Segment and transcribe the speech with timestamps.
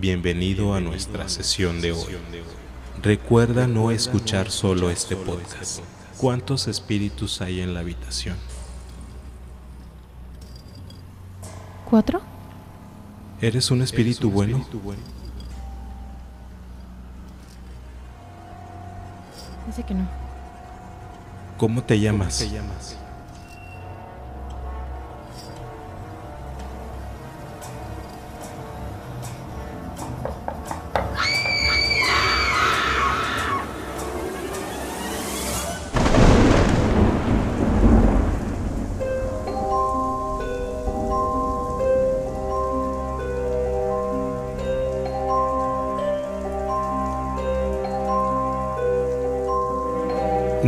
[0.00, 2.16] Bienvenido a nuestra sesión de hoy.
[3.02, 5.80] Recuerda no escuchar solo este podcast.
[6.18, 8.36] ¿Cuántos espíritus hay en la habitación?
[11.90, 12.20] ¿Cuatro?
[13.40, 14.64] ¿Eres un espíritu bueno?
[19.66, 20.08] Dice que no.
[21.56, 22.46] ¿Cómo te llamas?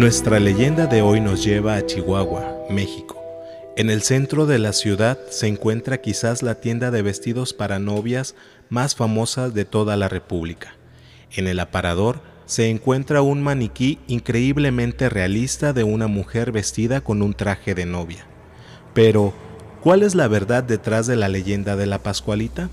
[0.01, 3.23] Nuestra leyenda de hoy nos lleva a Chihuahua, México.
[3.77, 8.35] En el centro de la ciudad se encuentra quizás la tienda de vestidos para novias
[8.71, 10.73] más famosa de toda la República.
[11.33, 17.35] En el aparador se encuentra un maniquí increíblemente realista de una mujer vestida con un
[17.35, 18.25] traje de novia.
[18.95, 19.35] Pero,
[19.83, 22.71] ¿cuál es la verdad detrás de la leyenda de la Pascualita?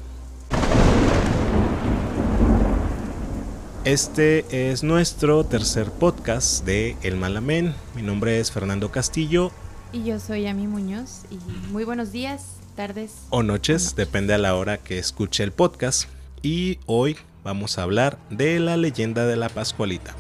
[3.88, 7.74] Este es nuestro tercer podcast de El Malamén.
[7.96, 9.50] Mi nombre es Fernando Castillo.
[9.94, 11.22] Y yo soy Ami Muñoz.
[11.32, 11.38] Y
[11.72, 13.14] muy buenos días, tardes.
[13.30, 16.10] O noches, depende a la hora que escuche el podcast.
[16.42, 20.14] Y hoy vamos a hablar de la leyenda de la Pascualita.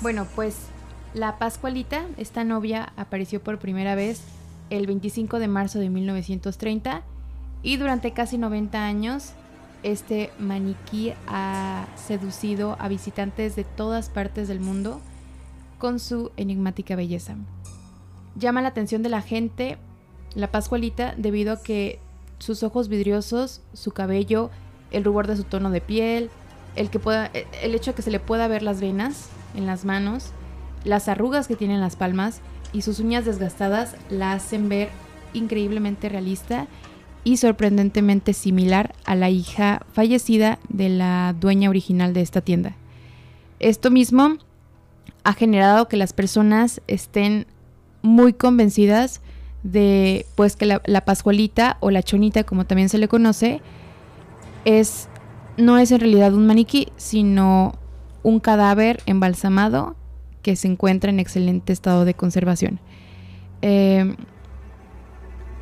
[0.00, 0.54] Bueno, pues
[1.14, 4.20] la Pascualita, esta novia, apareció por primera vez
[4.70, 7.02] el 25 de marzo de 1930
[7.64, 9.32] y durante casi 90 años
[9.82, 15.00] este maniquí ha seducido a visitantes de todas partes del mundo
[15.78, 17.36] con su enigmática belleza.
[18.36, 19.78] Llama la atención de la gente
[20.34, 21.98] la Pascualita debido a que
[22.38, 24.50] sus ojos vidriosos, su cabello,
[24.90, 26.30] el rubor de su tono de piel,
[26.76, 27.30] el, que pueda,
[27.62, 30.30] el hecho de que se le pueda ver las venas en las manos,
[30.84, 32.40] las arrugas que tiene en las palmas
[32.72, 34.88] y sus uñas desgastadas la hacen ver
[35.34, 36.66] increíblemente realista
[37.24, 42.76] y sorprendentemente similar a la hija fallecida de la dueña original de esta tienda.
[43.60, 44.38] Esto mismo
[45.24, 47.46] ha generado que las personas estén
[48.02, 49.20] muy convencidas
[49.62, 53.60] de pues que la, la, pascualita o la chonita como también se le conoce
[54.64, 55.08] es
[55.56, 57.78] no es en realidad un maniquí sino
[58.24, 59.94] un cadáver embalsamado
[60.42, 62.80] que se encuentra en excelente estado de conservación
[63.60, 64.16] eh,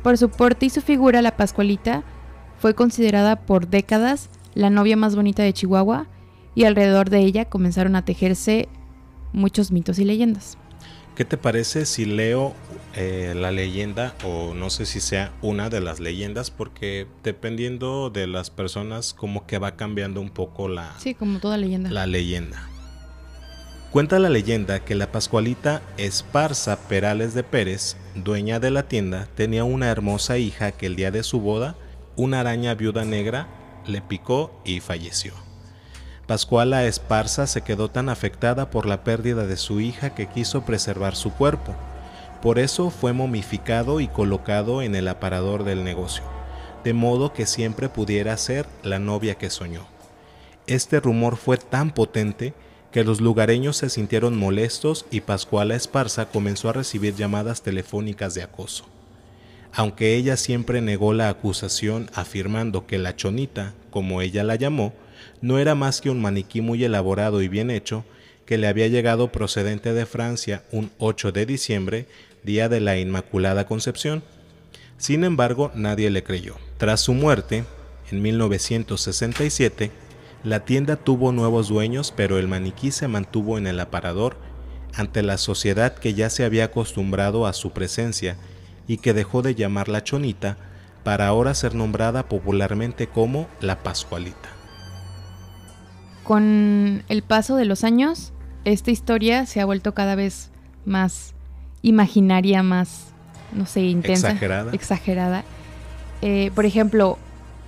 [0.01, 2.03] por su porte y su figura, la Pascualita
[2.59, 6.07] fue considerada por décadas la novia más bonita de Chihuahua
[6.55, 8.67] y alrededor de ella comenzaron a tejerse
[9.33, 10.57] muchos mitos y leyendas.
[11.15, 12.53] ¿Qué te parece si leo
[12.95, 18.27] eh, la leyenda o no sé si sea una de las leyendas porque dependiendo de
[18.27, 21.91] las personas como que va cambiando un poco la Sí, como toda leyenda.
[21.91, 22.70] La leyenda.
[23.91, 29.65] Cuenta la leyenda que la Pascualita Esparza Perales de Pérez, dueña de la tienda, tenía
[29.65, 31.75] una hermosa hija que el día de su boda,
[32.15, 33.47] una araña viuda negra
[33.85, 35.33] le picó y falleció.
[36.25, 41.17] Pascuala Esparza se quedó tan afectada por la pérdida de su hija que quiso preservar
[41.17, 41.75] su cuerpo.
[42.41, 46.23] Por eso fue momificado y colocado en el aparador del negocio,
[46.85, 49.85] de modo que siempre pudiera ser la novia que soñó.
[50.65, 52.53] Este rumor fue tan potente
[52.91, 58.43] que los lugareños se sintieron molestos y Pascuala Esparza comenzó a recibir llamadas telefónicas de
[58.43, 58.85] acoso.
[59.73, 64.93] Aunque ella siempre negó la acusación afirmando que la chonita, como ella la llamó,
[65.39, 68.03] no era más que un maniquí muy elaborado y bien hecho,
[68.45, 72.07] que le había llegado procedente de Francia un 8 de diciembre,
[72.43, 74.23] día de la Inmaculada Concepción.
[74.97, 76.57] Sin embargo, nadie le creyó.
[76.77, 77.63] Tras su muerte,
[78.11, 79.91] en 1967,
[80.43, 84.37] la tienda tuvo nuevos dueños, pero el maniquí se mantuvo en el aparador
[84.95, 88.37] ante la sociedad que ya se había acostumbrado a su presencia
[88.87, 90.57] y que dejó de llamarla Chonita
[91.03, 94.49] para ahora ser nombrada popularmente como la Pascualita.
[96.23, 98.33] Con el paso de los años,
[98.65, 100.51] esta historia se ha vuelto cada vez
[100.85, 101.33] más
[101.81, 103.07] imaginaria, más,
[103.53, 104.29] no sé, intensa.
[104.29, 104.71] Exagerada.
[104.71, 105.43] Exagerada.
[106.21, 107.17] Eh, por ejemplo,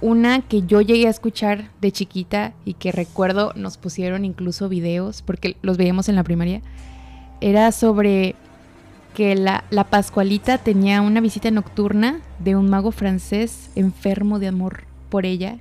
[0.04, 5.22] una que yo llegué a escuchar de chiquita y que recuerdo nos pusieron incluso videos
[5.22, 6.62] porque los veíamos en la primaria,
[7.40, 8.36] era sobre
[9.16, 14.84] que la, la, Pascualita tenía una visita nocturna de un mago francés enfermo de amor
[15.10, 15.60] por ella,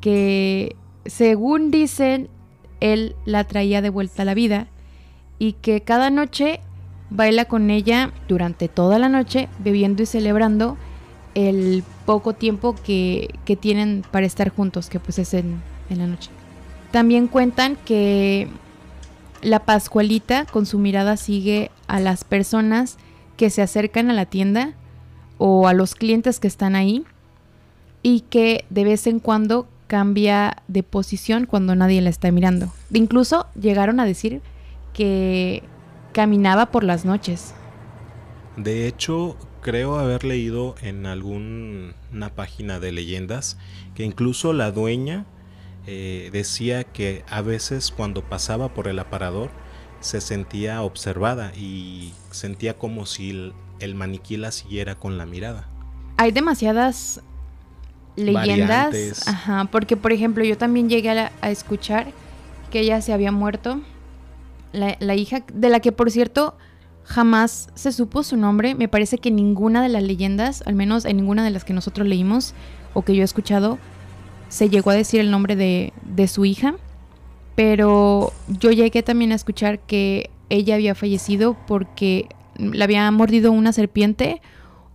[0.00, 0.76] que
[1.06, 2.28] según dicen,
[2.80, 4.66] él la traía de vuelta a la vida
[5.38, 6.60] y que cada noche
[7.08, 10.76] baila con ella durante toda la noche, bebiendo y celebrando
[11.34, 15.60] el poco tiempo que, que tienen para estar juntos, que pues es en,
[15.90, 16.30] en la noche.
[16.90, 18.48] También cuentan que
[19.42, 22.96] la Pascualita con su mirada sigue a las personas
[23.36, 24.72] que se acercan a la tienda
[25.38, 27.04] o a los clientes que están ahí
[28.02, 32.72] y que de vez en cuando cambia de posición cuando nadie la está mirando.
[32.92, 34.40] Incluso llegaron a decir
[34.92, 35.62] que
[36.12, 37.54] caminaba por las noches.
[38.56, 41.94] De hecho, creo haber leído en alguna
[42.36, 43.58] página de leyendas
[43.94, 45.26] que incluso la dueña
[45.86, 49.50] eh, decía que a veces cuando pasaba por el aparador
[50.00, 55.66] se sentía observada y sentía como si el, maniquí la siguiera con la mirada.
[56.16, 57.20] Hay demasiadas
[58.16, 62.12] leyendas, ajá, porque por ejemplo yo también llegué a, escuchar
[62.70, 63.80] que ella se había muerto,
[64.72, 66.56] la, la, hija de la que por cierto
[67.04, 71.16] jamás se supo su nombre, me parece que ninguna de las leyendas, al menos en
[71.16, 72.54] ninguna de las que nosotros leímos
[72.94, 73.78] o que yo he escuchado,
[74.48, 75.92] se llegó a decir el nombre de,
[76.28, 76.76] su hija,
[77.54, 83.72] pero yo llegué también a escuchar que ella había fallecido porque le había mordido una
[83.72, 84.40] serpiente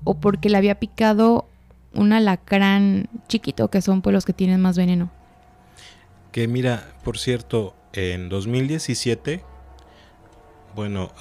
[0.03, 1.47] o porque le había picado
[1.93, 5.11] un alacrán chiquito, que son pues los que tienen más veneno.
[6.31, 9.43] Que mira, por cierto, en 2017,
[10.75, 11.11] bueno,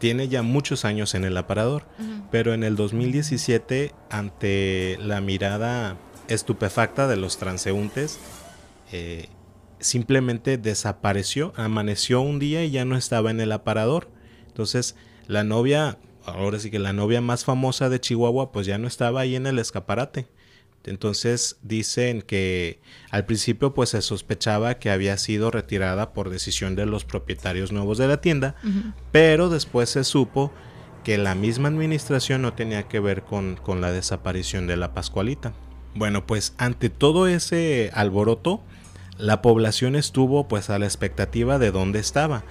[0.00, 1.84] tiene ya muchos años en el aparador,
[2.32, 8.18] pero en el 2017, ante la mirada estupefacta de los transeúntes,
[8.92, 9.28] eh,
[9.78, 14.08] simplemente desapareció, amaneció un día y ya no estaba en el aparador.
[14.48, 18.88] Entonces, la novia, ahora sí que la novia más famosa de Chihuahua, pues ya no
[18.88, 20.26] estaba ahí en el escaparate.
[20.84, 22.80] Entonces dicen que
[23.10, 27.98] al principio pues se sospechaba que había sido retirada por decisión de los propietarios nuevos
[27.98, 28.54] de la tienda,
[29.12, 30.52] pero después se supo
[31.04, 35.52] que la misma administración no tenía que ver con, con la desaparición de la Pascualita.
[35.94, 38.62] Bueno, pues ante todo ese alboroto,
[39.18, 42.44] la población estuvo pues a la expectativa de dónde estaba.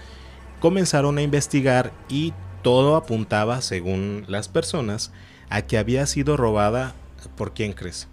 [0.59, 5.11] Comenzaron a investigar y todo apuntaba, según las personas,
[5.49, 6.93] a que había sido robada
[7.35, 8.07] por quién crees?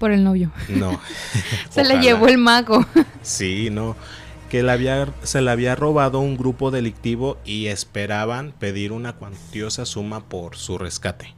[0.00, 0.50] Por el novio.
[0.68, 0.98] No.
[1.70, 2.86] se le llevó el mago.
[3.20, 3.96] sí, no.
[4.48, 9.84] Que la había, se le había robado un grupo delictivo y esperaban pedir una cuantiosa
[9.84, 11.34] suma por su rescate.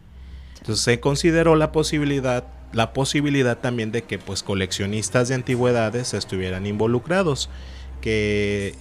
[0.59, 6.65] Entonces se consideró la posibilidad la posibilidad también de que pues coleccionistas de antigüedades estuvieran
[6.65, 7.51] involucrados,
[8.01, 8.75] que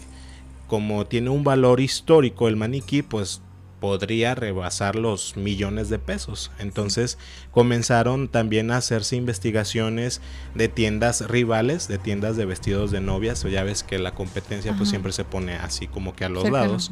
[0.67, 3.41] como tiene un valor histórico el maniquí, pues
[3.81, 6.51] podría rebasar los millones de pesos.
[6.59, 7.17] Entonces
[7.49, 10.21] comenzaron también a hacerse investigaciones
[10.53, 14.73] de tiendas rivales, de tiendas de vestidos de novias, o ya ves que la competencia
[14.77, 16.91] pues siempre se pone así como que a los lados.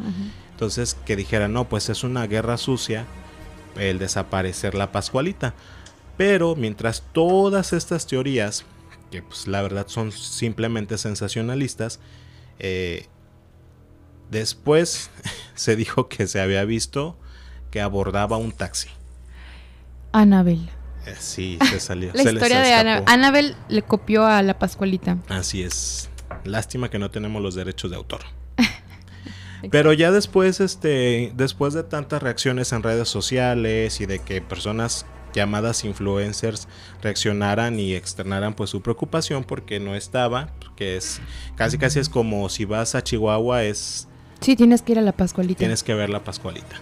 [0.52, 3.06] Entonces que dijeran, no, pues es una guerra sucia
[3.78, 5.54] el desaparecer la Pascualita.
[6.18, 8.66] Pero mientras todas estas teorías,
[9.12, 12.00] que pues la verdad son simplemente sensacionalistas,
[12.58, 13.06] eh,
[14.30, 15.10] después
[15.56, 17.18] se dijo que se había visto
[17.72, 18.90] que abordaba un taxi.
[20.12, 20.70] Annabel.
[21.06, 22.12] Eh, sí, se salió.
[22.14, 25.18] la historia de Annabel le copió a la Pascualita.
[25.28, 26.10] Así es.
[26.44, 28.22] Lástima que no tenemos los derechos de autor.
[29.72, 35.06] Pero ya después, este, después de tantas reacciones en redes sociales y de que personas
[35.34, 36.68] llamadas influencers
[37.02, 41.22] reaccionaran y externaran pues su preocupación porque no estaba, que es
[41.56, 44.09] casi casi es como si vas a Chihuahua es
[44.42, 45.60] Sí, tienes que ir a la Pascualita.
[45.60, 46.78] Tienes que ver la Pascualita.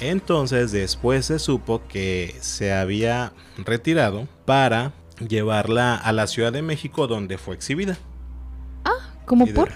[0.00, 4.92] Entonces después se supo que se había retirado para
[5.26, 7.96] llevarla a la Ciudad de México donde fue exhibida.
[8.84, 9.70] Ah, ¿como por?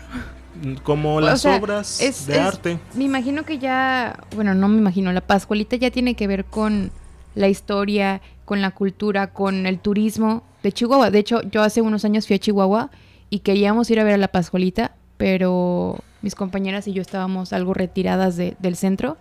[0.82, 2.78] como las obras de arte.
[2.94, 6.90] Me imagino que ya, bueno, no me imagino, la Pascualita ya tiene que ver con
[7.34, 11.10] la historia, con la cultura, con el turismo de Chihuahua.
[11.10, 12.90] De hecho, yo hace unos años fui a Chihuahua
[13.30, 17.74] y queríamos ir a ver a la Pascualita, pero mis compañeras y yo estábamos algo
[17.74, 19.16] retiradas del centro,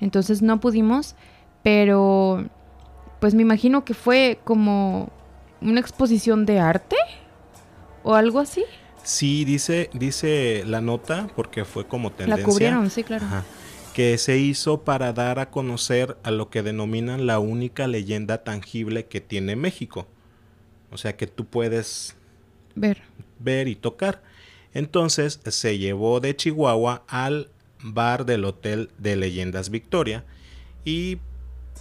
[0.00, 1.16] entonces no pudimos,
[1.62, 2.44] pero
[3.20, 5.10] pues me imagino que fue como
[5.60, 6.96] una exposición de arte
[8.02, 8.64] o algo así.
[9.02, 12.44] Sí, dice, dice la nota, porque fue como tendencia.
[12.44, 13.26] La cubrieron, sí, claro
[13.96, 19.06] que se hizo para dar a conocer a lo que denominan la única leyenda tangible
[19.06, 20.06] que tiene México.
[20.90, 22.14] O sea que tú puedes
[22.74, 23.00] ver,
[23.38, 24.22] ver y tocar.
[24.76, 27.48] Entonces se llevó de Chihuahua al
[27.82, 30.26] bar del Hotel de Leyendas Victoria
[30.84, 31.16] y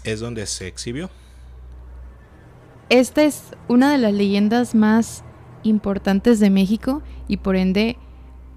[0.05, 1.09] es donde se exhibió.
[2.87, 5.25] Esta es una de las leyendas más
[5.63, 7.97] importantes de México y por ende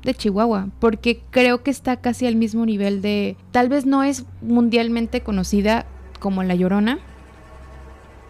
[0.04, 4.24] de Chihuahua, porque creo que está casi al mismo nivel de, tal vez no es
[4.40, 5.84] mundialmente conocida
[6.20, 7.00] como La Llorona,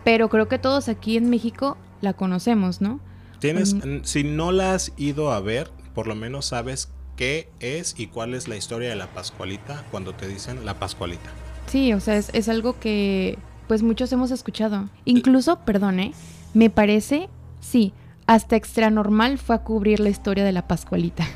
[0.04, 2.98] pero creo que todos aquí en México la conocemos, ¿no?
[3.40, 4.04] Tienes, Mm.
[4.04, 8.34] si no la has ido a ver, por lo menos sabes qué es y cuál
[8.34, 11.30] es la historia de la Pascualita cuando te dicen la Pascualita.
[11.66, 14.88] Sí, o sea, es, es algo que pues muchos hemos escuchado.
[15.04, 16.12] Incluso, perdone,
[16.54, 17.28] me parece,
[17.60, 17.92] sí,
[18.26, 21.26] hasta extra normal fue a cubrir la historia de la Pascualita.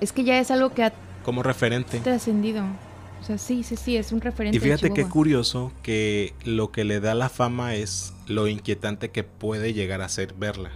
[0.00, 0.92] Es que ya es algo que ha
[1.24, 1.98] Como referente.
[2.00, 2.62] trascendido.
[3.20, 4.56] O sea, sí, sí, sí, es un referente.
[4.56, 9.24] Y fíjate qué curioso que lo que le da la fama es lo inquietante que
[9.24, 10.70] puede llegar a ser verla.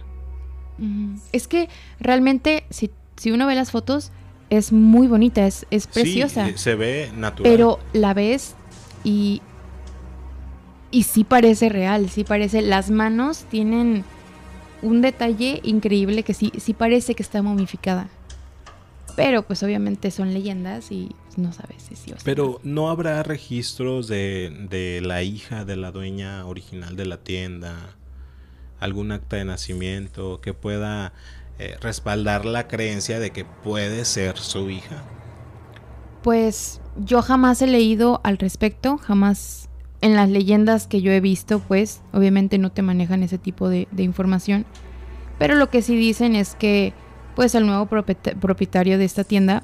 [1.31, 4.11] Es que realmente, si, si uno ve las fotos,
[4.49, 6.47] es muy bonita, es, es preciosa.
[6.47, 7.51] Sí, se ve natural.
[7.51, 8.55] pero la ves
[9.03, 9.41] y.
[10.91, 12.61] Y sí parece real, sí parece.
[12.61, 14.05] Las manos tienen
[14.81, 18.07] un detalle increíble que sí, sí parece que está momificada.
[19.15, 22.21] Pero pues obviamente son leyendas y no sabes si sí o sí.
[22.23, 27.95] Pero no habrá registros de, de la hija de la dueña original de la tienda,
[28.79, 31.13] algún acta de nacimiento que pueda
[31.59, 35.03] eh, respaldar la creencia de que puede ser su hija.
[36.21, 39.69] Pues yo jamás he leído al respecto, jamás
[40.01, 43.87] en las leyendas que yo he visto, pues obviamente no te manejan ese tipo de,
[43.97, 44.65] información.
[45.39, 46.93] Pero lo que sí dicen es que
[47.35, 49.63] pues al nuevo propieta- propietario de esta tienda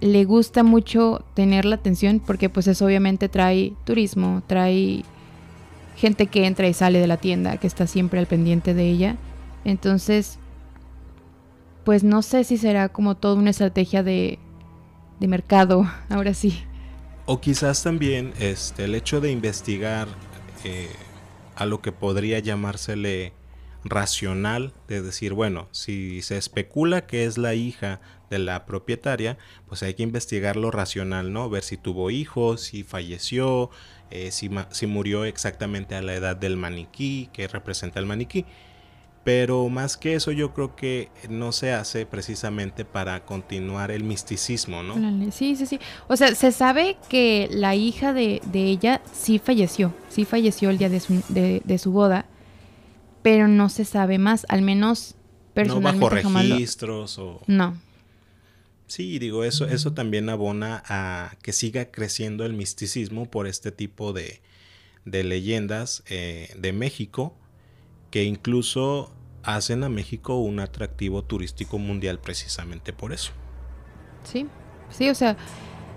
[0.00, 5.04] le gusta mucho tener la atención porque pues eso obviamente trae turismo, trae
[5.96, 9.16] gente que entra y sale de la tienda, que está siempre al pendiente de ella.
[9.64, 10.38] Entonces,
[11.84, 14.38] pues no sé si será como toda una estrategia de,
[15.20, 16.62] de mercado, ahora sí.
[17.26, 20.08] O quizás también este, el hecho de investigar
[20.64, 20.88] eh,
[21.54, 23.32] a lo que podría llamársele
[23.84, 28.00] racional, de decir, bueno, si se especula que es la hija
[28.30, 31.50] de la propietaria, pues hay que investigar lo racional, ¿no?
[31.50, 33.70] Ver si tuvo hijos, si falleció,
[34.10, 38.46] eh, si, si murió exactamente a la edad del maniquí, que representa el maniquí.
[39.24, 44.82] Pero más que eso yo creo que no se hace precisamente para continuar el misticismo,
[44.82, 44.94] ¿no?
[45.30, 45.78] Sí, sí, sí.
[46.08, 50.78] O sea, se sabe que la hija de, de ella sí falleció, sí falleció el
[50.78, 52.26] día de su, de, de su boda,
[53.22, 57.40] pero no se sabe más, al menos No personalmente bajo jamás lo- registros o...
[57.46, 57.76] No,
[58.88, 64.12] Sí, digo, eso, eso también abona a que siga creciendo el misticismo por este tipo
[64.12, 64.42] de,
[65.06, 67.34] de leyendas eh, de México,
[68.12, 69.10] que incluso
[69.42, 73.32] hacen a México un atractivo turístico mundial precisamente por eso.
[74.22, 74.46] sí,
[74.90, 75.36] sí, o sea,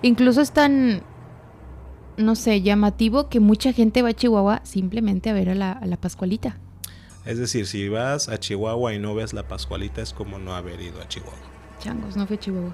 [0.02, 1.04] incluso es tan,
[2.18, 5.86] no sé, llamativo que mucha gente va a Chihuahua simplemente a ver a la, a
[5.86, 6.58] la Pascualita.
[7.26, 10.80] Es decir, si vas a Chihuahua y no ves la Pascualita es como no haber
[10.82, 11.38] ido a Chihuahua.
[11.80, 12.74] Changos, no fue Chihuahua.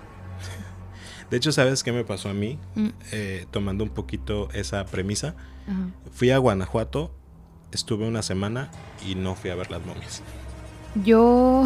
[1.31, 2.59] De hecho, ¿sabes qué me pasó a mí?
[2.75, 5.35] Mm, Eh, tomando un poquito esa premisa.
[5.67, 5.89] ajá.
[6.11, 7.15] Fui a Guanajuato,
[7.71, 8.69] estuve una semana
[9.05, 10.21] y no fui a ver las momias.
[11.03, 11.65] Yo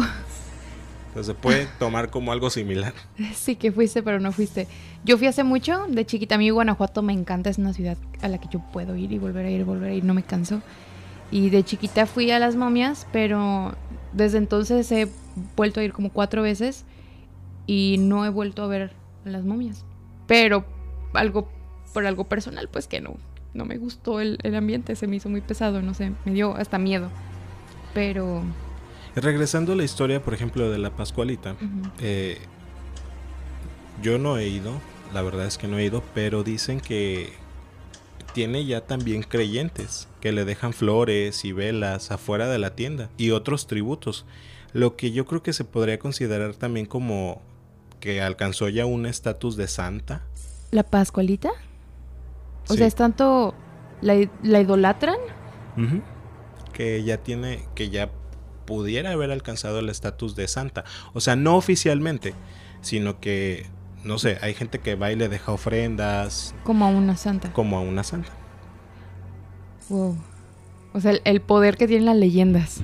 [1.08, 2.92] Entonces se puede tomar como algo similar.
[3.34, 4.68] Sí que fuiste, pero no fuiste.
[5.04, 6.36] Yo fui hace mucho, de chiquita.
[6.36, 9.18] A mí Guanajuato me encanta, es una ciudad a la que yo puedo ir y
[9.18, 10.62] volver a ir, volver a ir, no me canso.
[11.30, 13.74] Y de chiquita fui a las momias, pero
[14.12, 15.08] desde entonces he
[15.56, 16.84] vuelto a ir como cuatro veces
[17.66, 18.92] y no he vuelto a ver
[19.24, 19.84] las momias.
[20.26, 20.64] Pero
[21.14, 21.48] algo,
[21.92, 23.16] por algo personal, pues que no,
[23.56, 26.54] no me gustó el, el ambiente, se me hizo muy pesado, no sé, me dio
[26.54, 27.10] hasta miedo.
[27.94, 28.42] Pero...
[29.14, 31.56] Regresando a la historia, por ejemplo, de la Pascualita,
[32.00, 32.38] eh,
[34.02, 34.72] yo no he ido,
[35.14, 37.32] la verdad es que no he ido, pero dicen que
[38.34, 43.30] tiene ya también creyentes que le dejan flores y velas afuera de la tienda y
[43.30, 44.26] otros tributos,
[44.74, 47.40] lo que yo creo que se podría considerar también como
[48.00, 50.26] que alcanzó ya un estatus de santa.
[50.70, 51.48] ¿La Pascualita?
[52.68, 52.78] O Sí.
[52.78, 53.54] sea, es tanto...
[54.02, 55.16] ¿La, la idolatran?
[56.72, 58.10] Que ya tiene, que ya
[58.66, 60.84] pudiera haber alcanzado el estatus de santa.
[61.14, 62.34] O sea, no oficialmente,
[62.82, 63.66] sino que,
[64.04, 67.52] no sé, hay gente que va y le deja ofrendas Como a una santa.
[67.52, 68.30] como a una santa.
[69.88, 70.16] Wow.
[70.92, 72.80] O sea, el, el poder que tienen las leyendas.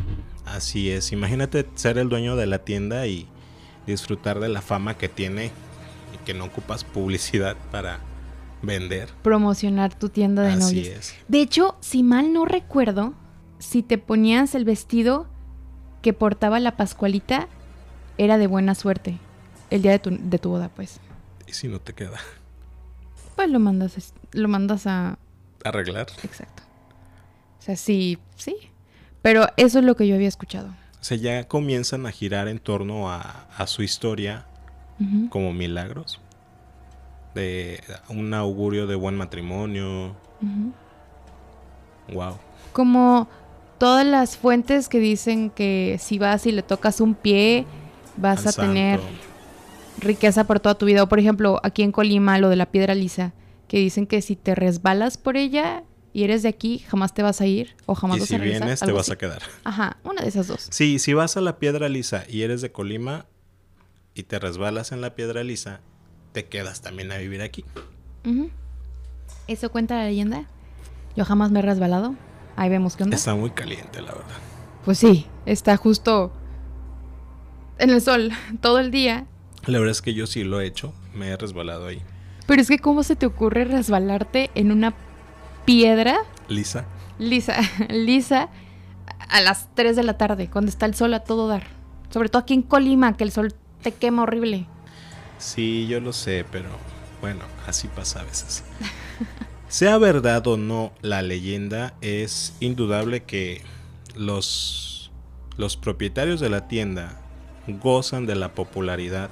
[0.47, 3.29] Así es, imagínate ser el dueño de la tienda y
[3.87, 5.47] disfrutar de la fama que tiene
[6.15, 8.01] y que no ocupas publicidad para
[8.63, 9.09] vender.
[9.23, 10.89] Promocionar tu tienda de Así novios.
[10.89, 11.15] es.
[11.29, 13.15] De hecho, si mal no recuerdo,
[13.59, 15.27] si te ponías el vestido
[16.01, 17.49] que portaba la Pascualita,
[18.19, 19.19] era de buena suerte.
[19.71, 21.01] El día de tu, de tu boda, pues.
[21.47, 22.19] Y si no te queda
[23.37, 25.19] Pues lo mandas, lo mandas a...
[25.65, 26.07] arreglar.
[26.23, 26.63] Exacto.
[27.59, 28.57] O sea, sí, sí.
[29.23, 30.69] Pero eso es lo que yo había escuchado.
[31.01, 34.47] O sea, ya comienzan a girar en torno a, a su historia
[35.31, 36.21] como milagros.
[37.35, 40.15] De un augurio de buen matrimonio.
[42.13, 42.37] Wow.
[42.73, 43.29] Como
[43.79, 47.67] todas las fuentes que dicen que si vas y le tocas un pie,
[48.17, 49.01] vas Al a tener
[50.01, 51.03] riqueza por toda tu vida.
[51.03, 53.33] O por ejemplo, aquí en Colima, lo de la piedra lisa,
[53.69, 57.41] que dicen que si te resbalas por ella y eres de aquí, jamás te vas
[57.41, 58.63] a ir o jamás Y vas si a regresar.
[58.63, 59.43] vienes, te vas a quedar.
[59.65, 60.67] Ajá, una de esas dos.
[60.71, 63.27] Sí, si vas a la piedra lisa y eres de Colima
[64.15, 65.81] y te resbalas en la piedra lisa,
[66.33, 67.65] te quedas también a vivir aquí.
[69.49, 70.45] ¿Eso cuenta la leyenda?
[71.17, 72.15] Yo jamás me he resbalado.
[72.57, 73.17] Ahí vemos qué onda.
[73.17, 74.37] Está muy caliente, la verdad.
[74.85, 76.33] Pues sí, está justo
[77.79, 79.27] en el sol todo el día.
[79.67, 82.03] La verdad es que yo sí lo he hecho, me he resbalado ahí.
[82.47, 84.95] Pero es que ¿cómo se te ocurre resbalarte en una
[85.65, 86.85] piedra Lisa.
[87.19, 87.57] lisa,
[87.89, 88.49] lisa
[89.29, 91.65] a las 3 de la tarde, cuando está el sol a todo dar?
[92.11, 94.67] Sobre todo aquí en Colima, que el sol te quema horrible.
[95.43, 96.69] Sí, yo lo sé, pero
[97.21, 98.63] bueno, así pasa a veces.
[99.69, 103.61] Sea verdad o no la leyenda, es indudable que
[104.15, 105.11] los,
[105.57, 107.21] los propietarios de la tienda
[107.67, 109.31] gozan de la popularidad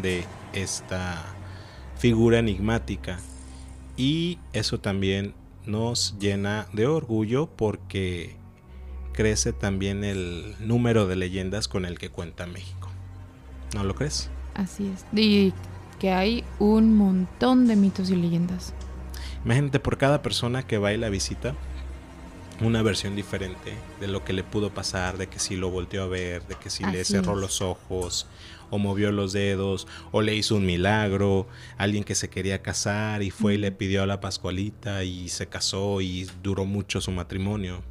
[0.00, 1.24] de esta
[1.96, 3.20] figura enigmática
[3.96, 5.32] y eso también
[5.64, 8.34] nos llena de orgullo porque
[9.12, 12.90] crece también el número de leyendas con el que cuenta México.
[13.74, 14.28] ¿No lo crees?
[14.54, 15.04] Así es.
[15.18, 15.52] Y
[15.98, 18.74] que hay un montón de mitos y leyendas.
[19.44, 21.54] Imagínate por cada persona que va y la visita,
[22.60, 26.06] una versión diferente de lo que le pudo pasar, de que si lo volteó a
[26.06, 27.40] ver, de que si le cerró es.
[27.40, 28.26] los ojos,
[28.70, 33.30] o movió los dedos, o le hizo un milagro, alguien que se quería casar y
[33.30, 37.82] fue y le pidió a la Pascualita y se casó y duró mucho su matrimonio.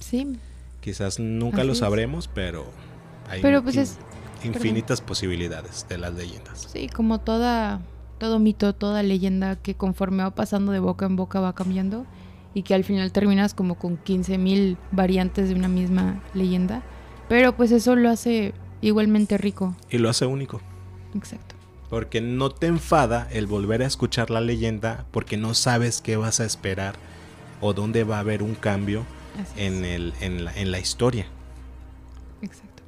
[0.00, 0.38] Sí,
[0.80, 1.78] Quizás nunca Así lo es.
[1.80, 2.64] sabremos, pero
[3.28, 3.98] hay pero pues es,
[4.44, 6.68] infinitas posibilidades de las leyendas.
[6.72, 7.80] sí, como toda,
[8.18, 12.06] todo mito, toda leyenda que conforme va pasando de boca en boca va cambiando
[12.54, 16.82] y que al final terminas como con 15.000 variantes de una misma leyenda.
[17.28, 19.76] Pero pues eso lo hace igualmente rico.
[19.90, 20.62] Y lo hace único.
[21.14, 21.54] Exacto.
[21.90, 26.40] Porque no te enfada el volver a escuchar la leyenda porque no sabes qué vas
[26.40, 26.94] a esperar
[27.60, 29.04] o dónde va a haber un cambio
[29.56, 31.26] en, el, en, la, en la historia.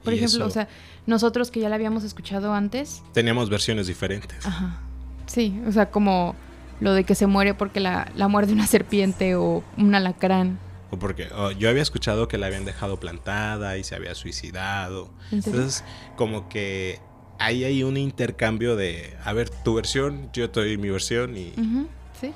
[0.08, 0.68] Por Y ejemplo, eso- o sea,
[1.06, 4.44] nosotros que ya la habíamos escuchado antes, Teníamos versiones diferentes.
[4.46, 4.80] Ajá.
[5.26, 6.34] Sí, o sea, como
[6.80, 10.58] lo de que se muere porque la, la muerde una serpiente o un alacrán.
[10.90, 15.10] O porque oh, yo había escuchado que la habían dejado plantada y se había suicidado.
[15.30, 15.60] ¿En serio?
[15.60, 15.84] Entonces,
[16.16, 16.98] como que
[17.38, 21.52] ahí hay un intercambio de, a ver, tu versión, yo te doy mi versión y,
[21.58, 21.88] Ujú,
[22.20, 22.32] sí.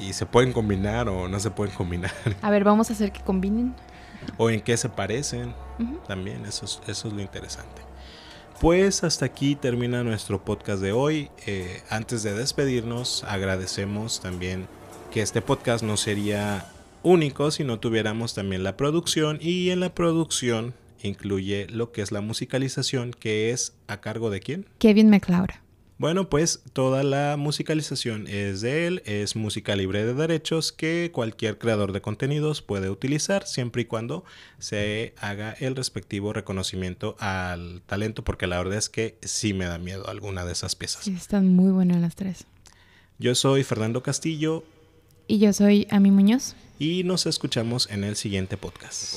[0.00, 2.12] y se pueden combinar o no se pueden combinar.
[2.42, 3.74] A ver, vamos a hacer que combinen.
[4.36, 5.54] O en qué se parecen.
[6.06, 7.82] También eso es, eso es lo interesante.
[8.60, 11.30] Pues hasta aquí termina nuestro podcast de hoy.
[11.46, 14.66] Eh, antes de despedirnos, agradecemos también
[15.10, 16.66] que este podcast no sería
[17.02, 22.12] único si no tuviéramos también la producción y en la producción incluye lo que es
[22.12, 24.66] la musicalización que es a cargo de quién.
[24.78, 25.50] Kevin McLeod.
[26.00, 31.58] Bueno, pues toda la musicalización es de él, es música libre de derechos que cualquier
[31.58, 34.24] creador de contenidos puede utilizar siempre y cuando
[34.58, 39.76] se haga el respectivo reconocimiento al talento, porque la verdad es que sí me da
[39.76, 41.04] miedo alguna de esas piezas.
[41.04, 42.46] Sí, están muy buenas las tres.
[43.18, 44.64] Yo soy Fernando Castillo
[45.28, 46.56] Y yo soy Ami Muñoz.
[46.78, 49.16] y nos escuchamos en el siguiente podcast.